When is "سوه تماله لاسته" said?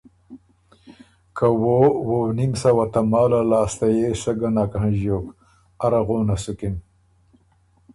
2.63-3.85